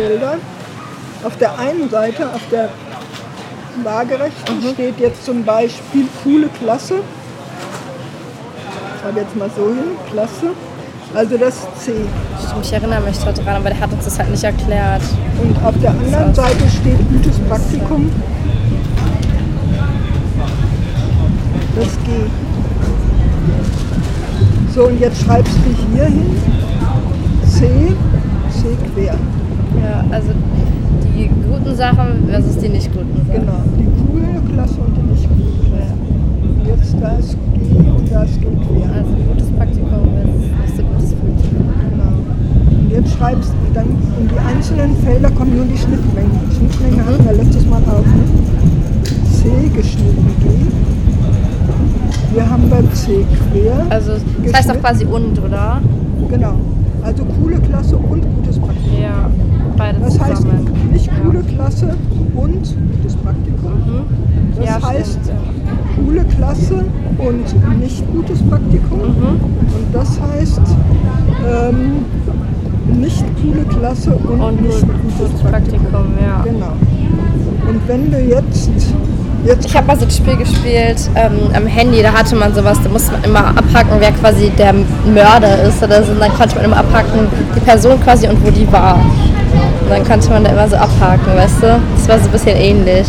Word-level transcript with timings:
Felder. 0.00 0.36
Auf 1.24 1.36
der 1.36 1.58
einen 1.58 1.90
Seite, 1.90 2.26
auf 2.26 2.40
der 2.50 2.70
waagerechten, 3.84 4.62
steht 4.72 4.98
jetzt 4.98 5.24
zum 5.26 5.44
Beispiel 5.44 6.06
coole 6.22 6.48
Klasse. 6.58 7.00
Ich 8.94 9.02
schreibe 9.02 9.20
jetzt 9.20 9.36
mal 9.36 9.50
so 9.54 9.66
hin, 9.66 9.96
Klasse. 10.10 10.52
Also 11.14 11.36
das 11.36 11.56
C. 11.78 11.92
Ich 12.62 12.72
erinnere 12.72 13.00
mich 13.00 13.18
daran, 13.18 13.56
aber 13.56 13.68
der 13.70 13.80
hat 13.80 13.92
uns 13.92 14.04
das 14.04 14.18
halt 14.18 14.30
nicht 14.30 14.44
erklärt. 14.44 15.02
Und 15.42 15.62
auf 15.64 15.74
der 15.82 15.90
anderen 15.90 16.34
Seite 16.34 16.68
steht 16.80 16.98
gutes 17.10 17.38
Praktikum. 17.40 18.10
Das 21.76 21.88
G. 22.04 22.10
So, 24.74 24.84
und 24.84 25.00
jetzt 25.00 25.22
schreibst 25.22 25.52
du 25.52 25.94
hier 25.94 26.04
hin. 26.04 26.36
C, 27.46 27.94
C 28.50 28.76
quer. 28.94 29.18
Ja, 29.78 30.04
also 30.10 30.30
die 31.14 31.30
guten 31.48 31.74
Sachen 31.76 32.26
versus 32.28 32.58
die 32.58 32.68
nicht 32.68 32.92
guten 32.92 33.14
Sachen. 33.26 33.40
Genau, 33.40 33.62
die 33.78 33.88
coole 34.02 34.40
Klasse 34.52 34.80
und 34.80 34.96
die 34.96 35.02
nicht 35.10 35.28
coole 35.28 35.52
Klasse. 35.68 35.94
Und 36.42 36.66
jetzt 36.66 36.96
da 37.00 37.10
ist 37.16 37.36
G 37.54 37.60
und 37.76 38.10
da 38.10 38.22
ist 38.24 38.40
G 38.40 38.46
quer. 38.46 38.90
Also 38.94 39.10
gutes 39.28 39.50
Praktikum 39.50 40.02
versus 40.14 40.42
nicht 40.60 40.76
so 40.76 40.82
gutes 40.82 41.12
Praktikum. 41.14 41.64
Genau. 41.90 42.14
Und 42.80 42.90
jetzt 42.90 43.12
schreibst 43.16 43.52
du 43.52 43.74
dann 43.74 43.86
in 43.86 44.28
die 44.28 44.38
einzelnen 44.38 44.96
Felder 45.04 45.30
kommen 45.30 45.56
nur 45.56 45.66
die 45.66 45.78
Schnittmengen. 45.78 46.32
Die 46.50 46.56
Schnittmenge 46.56 47.06
hatten 47.06 47.24
wir 47.24 47.32
letztes 47.32 47.66
Mal 47.66 47.82
auch. 47.86 48.04
Ne? 48.04 48.24
C 49.32 49.68
geschnitten 49.74 50.34
G. 50.40 50.48
Wir 52.34 52.48
haben 52.48 52.68
beim 52.68 52.92
C 52.92 53.24
quer. 53.50 53.86
Also 53.88 54.12
das 54.44 54.52
heißt 54.52 54.70
auch 54.70 54.80
quasi 54.80 55.04
und, 55.04 55.38
oder? 55.42 55.80
Genau. 56.28 56.54
Also 57.02 57.24
coole 57.24 57.58
Klasse 57.58 57.96
und 57.96 58.22
gutes 58.36 58.58
Praktikum. 58.58 59.00
Ja, 59.00 59.30
beide 59.80 59.98
Das 60.00 60.20
heißt 60.20 60.42
zusammen. 60.42 60.90
nicht 60.92 61.10
coole 61.22 61.40
Klasse 61.42 61.88
und 62.34 62.62
gutes 63.02 63.16
Praktikum. 63.16 63.72
Das 64.56 64.66
Ja, 64.66 64.88
heißt 64.88 65.18
stimmt, 65.24 66.06
coole 66.06 66.24
Klasse 66.36 66.84
und 67.18 67.78
nicht 67.80 68.12
gutes 68.12 68.42
Praktikum. 68.42 68.98
Mhm. 68.98 69.40
Und 69.76 69.86
das 69.94 70.18
heißt 70.20 70.60
ähm, 71.50 72.04
nicht 73.00 73.24
coole 73.42 73.64
Klasse 73.78 74.10
und, 74.12 74.40
Und 74.40 74.60
nicht 74.62 74.80
gut- 74.82 74.90
gutes 75.02 75.18
gutes 75.18 75.40
Praktikum. 75.50 75.80
Praktikum, 75.92 76.06
ja. 76.26 76.42
Genau. 76.44 76.72
Und 77.68 77.80
wenn 77.88 78.10
du 78.10 78.18
jetzt, 78.20 78.70
jetzt 79.46 79.64
Ich 79.66 79.76
habe 79.76 79.86
mal 79.86 79.98
so 79.98 80.04
ein 80.04 80.10
Spiel 80.10 80.36
gespielt 80.36 81.08
ähm, 81.14 81.32
am 81.54 81.66
Handy, 81.66 82.02
da 82.02 82.12
hatte 82.12 82.34
man 82.36 82.52
sowas, 82.54 82.78
da 82.82 82.90
musste 82.90 83.12
man 83.12 83.24
immer 83.24 83.46
abhaken, 83.48 83.92
wer 83.98 84.12
quasi 84.12 84.50
der 84.58 84.74
Mörder 85.14 85.62
ist 85.62 85.82
oder 85.82 86.02
so. 86.02 86.12
Und 86.12 86.20
dann 86.20 86.32
konnte 86.34 86.56
man 86.56 86.64
immer 86.66 86.76
abhaken, 86.78 87.28
die 87.56 87.60
Person 87.60 87.98
quasi 88.02 88.28
und 88.28 88.44
wo 88.44 88.50
die 88.50 88.70
war. 88.72 88.98
Dann 89.90 90.04
konnte 90.04 90.30
man 90.30 90.44
da 90.44 90.50
immer 90.50 90.68
so 90.68 90.76
abhaken, 90.76 91.34
weißt 91.34 91.62
du? 91.64 91.80
Das 91.96 92.08
war 92.08 92.18
so 92.20 92.26
ein 92.26 92.30
bisschen 92.30 92.56
ähnlich. 92.56 93.08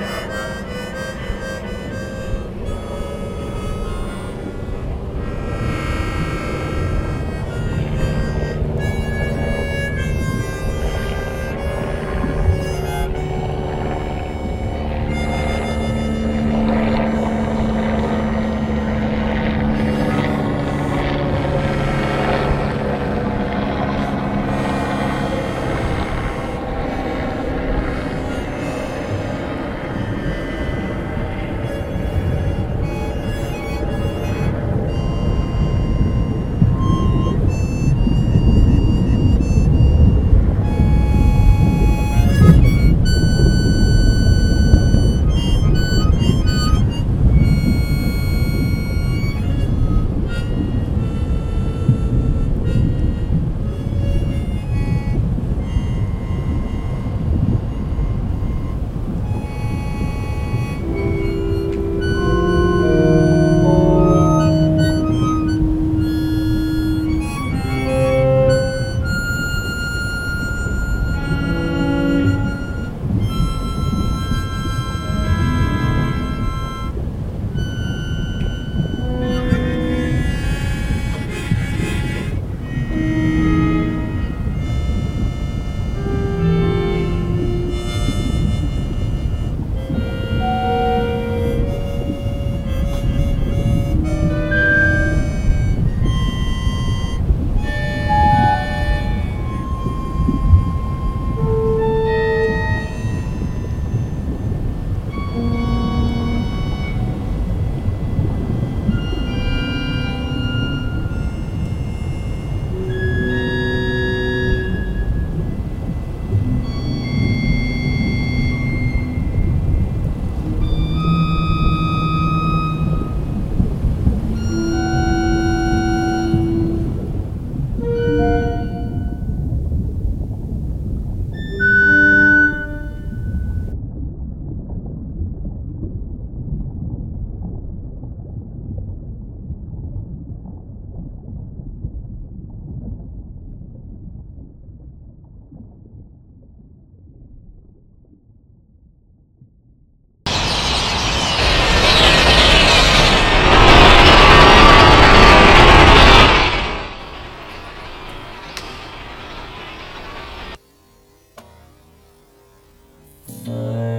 Yeah. 0.00 0.49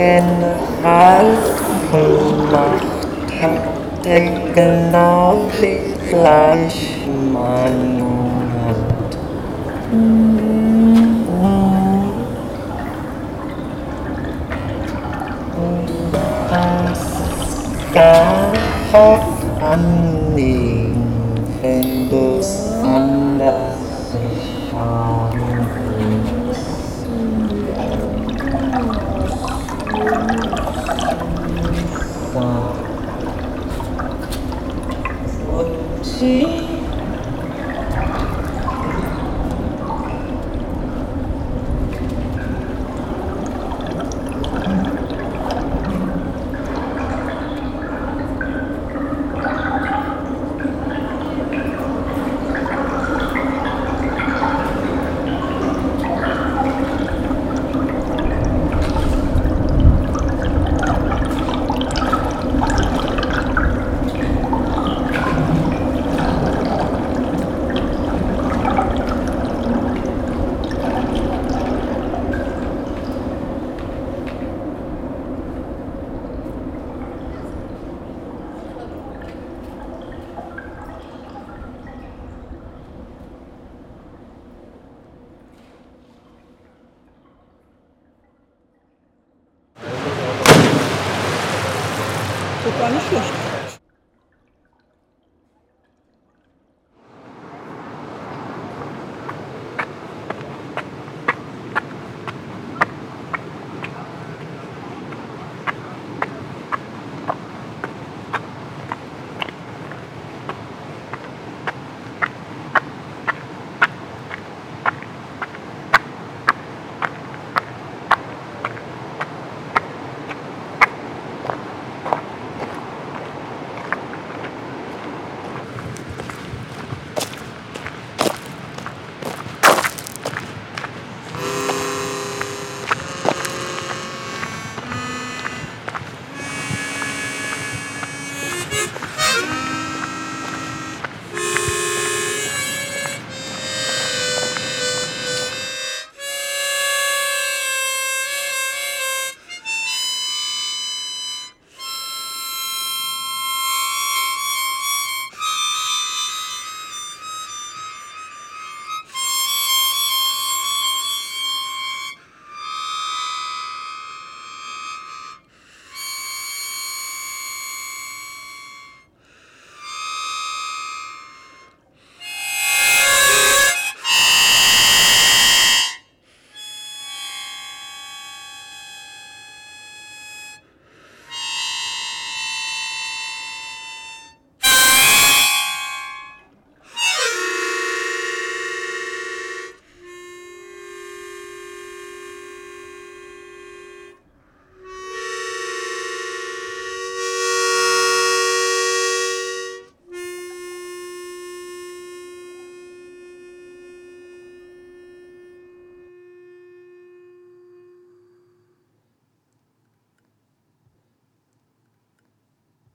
Muttis 0.00 0.30
gerne 0.30 0.54
halt 0.82 1.36
gemacht 1.92 2.82
hat, 3.42 4.04
der 4.04 4.20
genau 4.54 5.42
die 5.60 6.08
gleiche 6.08 7.10
Meinung 7.32 8.30
hat. 8.66 9.10